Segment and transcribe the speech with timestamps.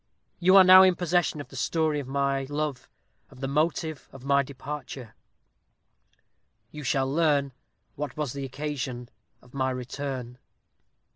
[0.39, 2.89] You are now in possession of the story of my love
[3.29, 5.13] of the motive of my departure.
[6.71, 7.53] You shall learn
[7.93, 9.09] what was the occasion
[9.43, 10.39] of my return.